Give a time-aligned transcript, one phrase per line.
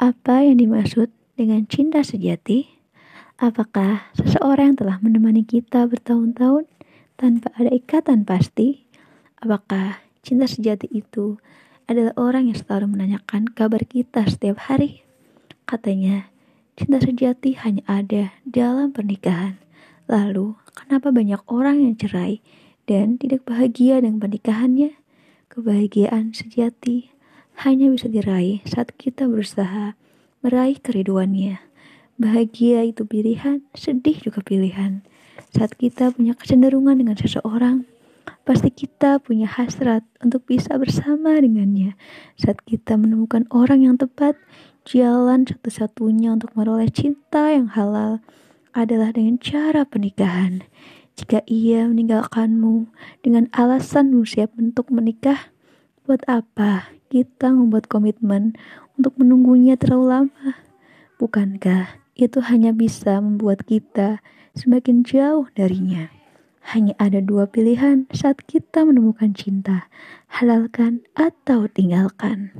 [0.00, 2.64] Apa yang dimaksud dengan cinta sejati?
[3.36, 6.64] Apakah seseorang yang telah menemani kita bertahun-tahun
[7.20, 8.88] tanpa ada ikatan pasti?
[9.44, 11.36] Apakah cinta sejati itu
[11.84, 15.04] adalah orang yang selalu menanyakan kabar kita setiap hari?
[15.68, 16.32] Katanya,
[16.80, 19.60] cinta sejati hanya ada dalam pernikahan.
[20.08, 22.40] Lalu, kenapa banyak orang yang cerai
[22.88, 24.96] dan tidak bahagia dengan pernikahannya?
[25.52, 27.19] Kebahagiaan sejati
[27.60, 29.92] hanya bisa diraih saat kita berusaha
[30.40, 31.60] meraih keriduannya.
[32.16, 35.04] Bahagia itu pilihan, sedih juga pilihan.
[35.52, 37.84] Saat kita punya kecenderungan dengan seseorang,
[38.48, 41.96] pasti kita punya hasrat untuk bisa bersama dengannya.
[42.40, 44.40] Saat kita menemukan orang yang tepat,
[44.88, 48.24] jalan satu-satunya untuk meroleh cinta yang halal
[48.72, 50.64] adalah dengan cara pernikahan.
[51.20, 52.88] Jika ia meninggalkanmu
[53.20, 55.52] dengan alasan siap untuk menikah,
[56.04, 58.54] buat apa kita membuat komitmen
[58.96, 60.50] untuk menunggunya terlalu lama.
[61.18, 64.22] Bukankah itu hanya bisa membuat kita
[64.56, 66.08] semakin jauh darinya?
[66.70, 69.90] Hanya ada dua pilihan saat kita menemukan cinta,
[70.28, 72.52] halalkan atau tinggalkan.